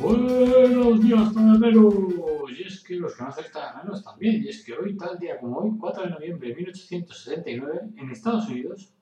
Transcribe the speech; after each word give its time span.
Buenos 0.00 1.02
días, 1.02 1.34
taberneros. 1.34 1.92
Y 2.56 2.62
es 2.62 2.84
que 2.84 2.94
los 2.94 3.16
que 3.16 3.22
no 3.22 3.28
hacen 3.30 3.46
taberneros 3.52 4.04
también. 4.04 4.44
Y 4.44 4.48
es 4.48 4.64
que 4.64 4.72
hoy, 4.72 4.96
tal 4.96 5.18
día 5.18 5.40
como 5.40 5.58
hoy, 5.58 5.72
4 5.76 6.04
de 6.04 6.10
noviembre 6.10 6.48
de 6.50 6.54
1869, 6.54 7.80
en 7.96 8.10
Estados 8.10 8.48
Unidos, 8.48 8.94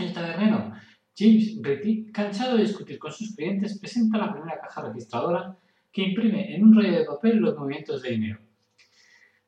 el 0.00 0.12
tabernero 0.12 0.72
James 1.16 1.56
Ritty, 1.62 2.10
cansado 2.10 2.56
de 2.56 2.64
discutir 2.64 2.98
con 2.98 3.12
sus 3.12 3.36
clientes, 3.36 3.78
presenta 3.78 4.18
la 4.18 4.32
primera 4.32 4.58
caja 4.60 4.88
registradora 4.88 5.56
que 5.92 6.02
imprime 6.02 6.56
en 6.56 6.64
un 6.64 6.74
rollo 6.74 6.90
de 6.90 7.04
papel 7.04 7.36
los 7.36 7.56
movimientos 7.56 8.02
de 8.02 8.10
dinero. 8.10 8.40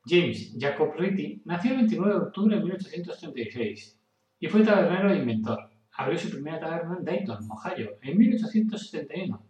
James 0.05 0.55
Jacob 0.57 0.93
Ritty 0.97 1.41
nació 1.43 1.71
el 1.71 1.77
29 1.79 2.13
de 2.13 2.19
octubre 2.19 2.55
de 2.55 2.63
1836 2.63 3.99
y 4.39 4.47
fue 4.47 4.63
tabernero 4.63 5.11
e 5.11 5.17
inventor. 5.17 5.59
Abrió 5.91 6.17
su 6.17 6.29
primera 6.29 6.57
taberna 6.57 6.95
en 6.97 7.03
Dayton, 7.03 7.51
Ohio, 7.51 7.97
en 8.01 8.17
1871 8.17 9.48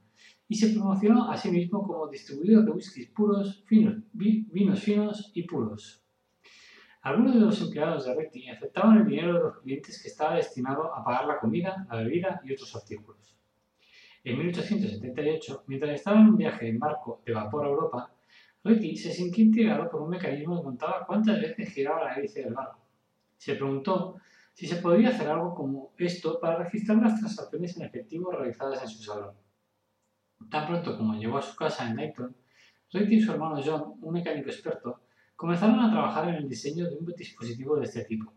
y 0.52 0.56
se 0.56 0.70
promocionó 0.74 1.30
a 1.32 1.38
sí 1.38 1.52
mismo 1.52 1.84
como 1.86 2.08
distribuidor 2.08 2.66
de 2.66 2.72
whiskies 2.72 3.08
puros, 3.12 3.64
finos, 3.68 3.98
vi- 4.12 4.48
vinos 4.52 4.82
finos 4.82 5.32
y 5.34 5.44
puros. 5.44 6.04
Algunos 7.04 7.36
de 7.36 7.40
los 7.42 7.62
empleados 7.62 8.06
de 8.06 8.16
Retty 8.16 8.50
aceptaban 8.50 8.98
el 8.98 9.06
dinero 9.08 9.34
de 9.36 9.40
los 9.40 9.58
clientes 9.60 10.02
que 10.02 10.10
estaba 10.10 10.36
destinado 10.36 10.94
a 10.94 11.04
pagar 11.04 11.28
la 11.28 11.40
comida, 11.40 11.88
la 11.90 11.98
bebida 12.02 12.42
y 12.44 12.52
otros 12.52 12.76
artículos. 12.76 13.38
En 14.24 14.38
1878, 14.38 15.64
mientras 15.68 15.92
estaba 15.94 16.20
en 16.20 16.28
un 16.30 16.36
viaje 16.38 16.68
en 16.68 16.78
barco 16.80 17.22
de 17.26 17.32
vapor 17.34 17.66
a 17.66 17.70
Europa, 17.70 18.12
Retty 18.64 18.98
se 18.98 19.14
sintió 19.14 19.46
intrigado 19.46 19.90
por 19.90 20.02
un 20.02 20.10
mecanismo 20.10 20.58
que 20.58 20.64
contaba 20.66 21.06
cuántas 21.06 21.40
veces 21.40 21.70
giraba 21.74 22.04
la 22.04 22.16
hélice 22.16 22.44
del 22.44 22.54
barco. 22.54 22.80
Se 23.38 23.56
preguntó 23.56 24.16
si 24.54 24.68
se 24.68 24.78
podía 24.78 25.10
hacer 25.10 25.30
algo 25.30 25.56
como 25.56 25.94
esto 25.98 26.38
para 26.42 26.58
registrar 26.64 26.98
las 26.98 27.18
transacciones 27.18 27.78
en 27.78 27.84
efectivo 27.86 28.32
realizadas 28.32 28.82
en 28.84 28.90
su 28.90 29.04
salón. 29.04 29.36
Tan 30.50 30.68
pronto 30.68 30.98
como 30.98 31.16
llegó 31.16 31.38
a 31.38 31.42
su 31.42 31.56
casa 31.56 31.90
en 31.90 31.96
Dayton, 31.96 32.36
Retty 32.92 33.16
y 33.16 33.22
su 33.22 33.32
hermano 33.32 33.62
John, 33.64 33.96
un 34.02 34.14
mecánico 34.14 34.50
experto, 34.50 35.02
comenzaron 35.36 35.80
a 35.80 35.92
trabajar 35.92 36.30
en 36.30 36.36
el 36.36 36.50
diseño 36.50 36.90
de 36.90 36.98
un 36.98 37.06
dispositivo 37.16 37.78
de 37.78 37.86
este 37.86 38.04
tipo. 38.06 38.34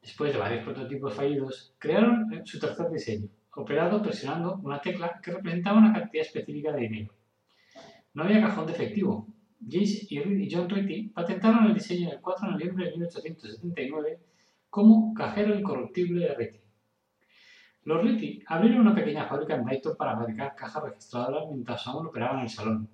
Después 0.00 0.32
de 0.32 0.38
varios 0.38 0.64
prototipos 0.64 1.14
fallidos, 1.14 1.74
crearon 1.78 2.30
su 2.44 2.60
tercer 2.60 2.90
diseño, 2.90 3.28
operado 3.54 4.00
presionando 4.00 4.60
una 4.62 4.80
tecla 4.80 5.20
que 5.20 5.32
representaba 5.32 5.78
una 5.78 5.92
cantidad 5.92 6.24
específica 6.24 6.72
de 6.72 6.80
dinero. 6.82 7.12
No 8.14 8.22
había 8.22 8.40
cajón 8.40 8.66
de 8.66 8.72
efectivo. 8.72 9.26
James 9.68 10.10
y 10.10 10.48
John 10.50 10.70
Retty 10.70 11.08
patentaron 11.08 11.66
el 11.66 11.74
diseño 11.74 12.12
el 12.12 12.20
4 12.20 12.46
de 12.46 12.52
noviembre 12.52 12.84
de 12.84 12.90
1879 12.92 14.20
como 14.70 15.12
cajero 15.12 15.58
incorruptible 15.58 16.26
de 16.26 16.34
Retty. 16.34 16.65
Los 17.86 18.02
Ritty 18.02 18.42
abrieron 18.48 18.80
una 18.80 18.96
pequeña 18.96 19.28
fábrica 19.28 19.54
en 19.54 19.64
Dayton 19.64 19.96
para 19.96 20.16
fabricar 20.16 20.56
cajas 20.56 20.82
registradoras 20.82 21.44
mientras 21.48 21.86
aún 21.86 22.04
operaban 22.04 22.40
el 22.40 22.48
salón. 22.48 22.90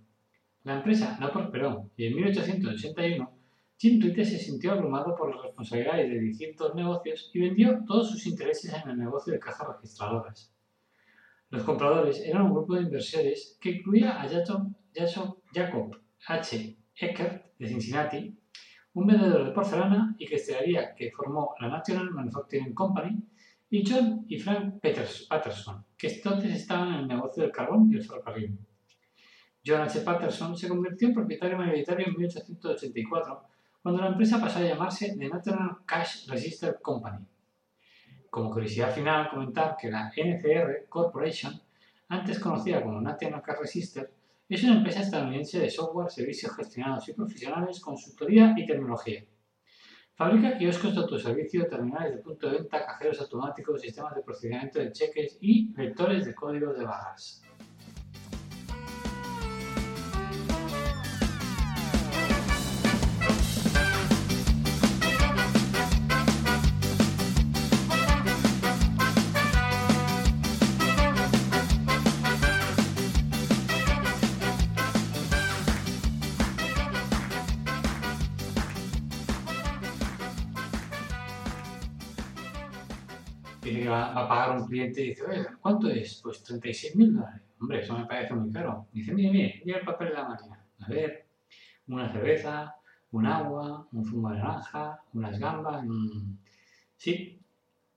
La 0.65 0.77
empresa 0.77 1.17
no 1.19 1.33
prosperó 1.33 1.91
y 1.97 2.09
en 2.09 2.15
1881 2.15 3.33
Jim 3.79 4.03
Ritty 4.03 4.23
se 4.23 4.39
sintió 4.39 4.73
abrumado 4.73 5.17
por 5.17 5.35
las 5.35 5.43
responsabilidades 5.45 6.11
de 6.11 6.21
distintos 6.21 6.75
negocios 6.75 7.31
y 7.33 7.41
vendió 7.41 7.83
todos 7.87 8.11
sus 8.11 8.27
intereses 8.27 8.71
en 8.75 8.91
el 8.91 8.99
negocio 8.99 9.33
de 9.33 9.39
cajas 9.39 9.67
registradoras. 9.67 10.53
Los 11.49 11.63
compradores 11.63 12.21
eran 12.21 12.43
un 12.43 12.53
grupo 12.53 12.75
de 12.75 12.83
inversores 12.83 13.57
que 13.63 13.71
incluía 13.71 14.21
a 14.21 14.29
Jacob 14.29 15.97
H. 16.27 16.77
Eckert 16.97 17.47
de 17.59 17.67
Cincinnati, 17.67 18.39
un 18.93 19.07
vendedor 19.07 19.47
de 19.47 19.53
porcelana 19.53 20.15
y 20.19 20.27
cristalería 20.27 20.95
que 20.95 21.11
formó 21.13 21.55
la 21.61 21.69
National 21.69 22.11
Manufacturing 22.11 22.75
Company, 22.75 23.23
y 23.73 23.91
John 23.91 24.27
y 24.29 24.39
Frank 24.39 24.83
Patterson, 24.83 25.83
que 25.97 26.09
entonces 26.09 26.57
estaban 26.57 26.93
en 26.93 27.01
el 27.01 27.09
negocio 27.09 27.43
del 27.43 27.51
carbón 27.51 27.91
y 27.91 27.97
el 27.97 28.05
ferrocarril. 28.05 28.59
John 29.65 29.81
H. 29.81 30.03
Patterson 30.03 30.55
se 30.55 30.69
convirtió 30.69 31.09
en 31.09 31.15
propietario 31.15 31.57
mayoritario 31.57 32.07
en 32.07 32.15
1884, 32.15 33.43
cuando 33.83 34.03
la 34.03 34.09
empresa 34.09 34.39
pasó 34.39 34.59
a 34.59 34.63
llamarse 34.63 35.17
The 35.19 35.27
National 35.27 35.79
Cash 35.87 36.29
Register 36.29 36.81
Company. 36.83 37.25
Como 38.29 38.51
curiosidad 38.51 38.95
final, 38.95 39.31
comentar 39.31 39.75
que 39.81 39.91
la 39.91 40.13
NCR 40.15 40.85
Corporation, 40.91 41.59
antes 42.09 42.41
conocida 42.41 42.83
como 42.83 43.01
National 43.01 43.41
Cash 43.41 43.59
Register, 43.59 44.13
es 44.51 44.63
una 44.65 44.77
empresa 44.77 45.01
estadounidense 45.01 45.59
de 45.61 45.71
software, 45.71 46.11
servicios 46.11 46.55
gestionados 46.55 47.09
y 47.09 47.15
profesionales, 47.15 47.81
consultoría 47.81 48.55
y 48.55 48.67
tecnología. 48.67 49.25
Fabrica 50.15 50.59
kioscos 50.59 50.95
de 50.95 51.01
autoservicio, 51.01 51.67
terminales 51.67 52.13
de 52.15 52.23
punto 52.23 52.47
de 52.47 52.59
venta, 52.59 52.85
cajeros 52.85 53.21
automáticos, 53.21 53.81
sistemas 53.81 54.15
de 54.15 54.23
procedimiento 54.23 54.79
de 54.79 54.93
cheques 54.93 55.39
y 55.41 55.73
lectores 55.75 56.27
de 56.27 56.35
códigos 56.35 56.79
de 56.79 56.85
barras. 56.85 57.43
Va, 83.63 84.11
a 84.11 84.29
pagar 84.29 84.59
un 84.59 84.67
cliente 84.67 85.01
y 85.03 85.09
dice, 85.11 85.25
¿cuánto 85.61 85.89
es? 85.89 86.21
Pues 86.21 86.43
36 86.43 86.97
mil 86.97 87.15
dólares. 87.15 87.43
Hombre, 87.61 87.81
eso 87.81 87.97
me 87.97 88.07
parece 88.07 88.35
muy 88.35 88.51
caro. 88.51 88.89
Dice, 88.93 89.15
mire, 89.15 89.31
mire, 89.31 89.63
llega 89.65 89.79
el 89.79 89.85
papel 89.85 90.09
de 90.09 90.15
la 90.15 90.29
máquina. 90.29 90.67
A 90.81 90.89
ver, 90.89 91.27
una 91.87 92.13
cerveza, 92.13 92.75
un 93.13 93.25
agua, 93.25 93.87
un 93.93 94.05
zumo 94.05 94.31
de 94.31 94.39
naranja, 94.39 95.01
unas 95.13 95.39
gambas. 95.39 95.87
Sí. 96.97 97.39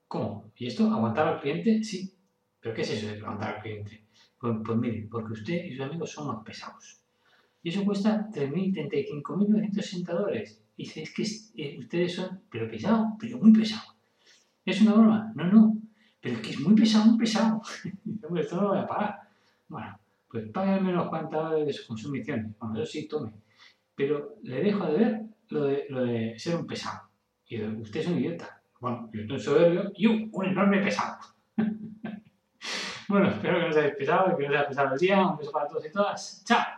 ¿Cómo? 0.06 0.52
¿Y 0.56 0.68
esto? 0.68 0.88
¿Aguantar 0.88 1.26
al 1.26 1.40
cliente? 1.40 1.82
Sí. 1.82 2.14
¿Pero 2.60 2.72
qué 2.72 2.82
es 2.82 2.90
eso 2.92 3.08
de 3.08 3.18
aguantar 3.18 3.56
al 3.56 3.62
cliente? 3.62 4.04
Pues, 4.38 4.56
pues 4.64 4.78
mire, 4.78 5.08
porque 5.10 5.32
usted 5.32 5.64
y 5.64 5.74
sus 5.74 5.84
amigos 5.84 6.12
son 6.12 6.28
unos 6.28 6.44
pesados. 6.44 7.00
Y 7.64 7.70
eso 7.70 7.84
cuesta 7.84 8.28
3.000, 8.32 8.88
35.960 9.22 10.04
dólares. 10.12 10.62
Y 10.76 10.84
dice, 10.84 11.02
es 11.02 11.12
que 11.12 11.24
eh, 11.60 11.76
ustedes 11.80 12.14
son, 12.14 12.42
pero 12.48 12.70
pesados, 12.70 13.08
pero 13.18 13.38
muy 13.38 13.52
pesados. 13.52 13.95
¿Es 14.66 14.82
una 14.82 14.94
broma? 14.94 15.32
No, 15.36 15.44
no. 15.44 15.76
Pero 16.20 16.34
es 16.34 16.42
que 16.42 16.50
es 16.50 16.60
muy 16.60 16.74
pesado, 16.74 17.06
muy 17.06 17.18
pesado. 17.18 17.62
Esto 18.36 18.56
no 18.56 18.62
lo 18.62 18.68
voy 18.70 18.78
a 18.78 18.86
pagar. 18.86 19.20
Bueno, 19.68 19.98
pues 20.28 20.48
pague 20.50 20.72
al 20.72 20.82
menos 20.82 21.08
cuántas 21.08 21.64
de 21.64 21.72
sus 21.72 21.86
consumiciones. 21.86 22.58
Bueno, 22.58 22.74
eso 22.74 22.84
sí, 22.90 23.06
tome. 23.06 23.32
Pero 23.94 24.34
le 24.42 24.60
dejo 24.62 24.86
de 24.86 24.98
ver 24.98 25.22
lo 25.50 25.64
de, 25.64 25.86
lo 25.88 26.04
de 26.04 26.36
ser 26.36 26.56
un 26.56 26.66
pesado. 26.66 27.08
Y 27.46 27.58
de, 27.58 27.68
usted 27.68 28.00
es 28.00 28.08
un 28.08 28.18
idiota. 28.18 28.60
Bueno, 28.80 29.08
yo 29.12 29.20
estoy 29.20 29.38
soberbio 29.38 29.92
y 29.94 30.06
un, 30.06 30.28
un 30.32 30.46
enorme 30.46 30.82
pesado. 30.82 31.16
bueno, 33.08 33.28
espero 33.28 33.58
que 33.58 33.62
no 33.62 33.68
os 33.68 33.76
hayáis 33.76 33.94
pesado 33.94 34.32
y 34.32 34.36
que 34.36 34.48
no 34.48 34.48
os 34.48 34.58
haya 34.58 34.68
pesado 34.68 34.94
el 34.94 34.98
día. 34.98 35.26
Un 35.28 35.38
beso 35.38 35.52
para 35.52 35.68
todos 35.68 35.86
y 35.86 35.92
todas. 35.92 36.42
¡Chao! 36.44 36.75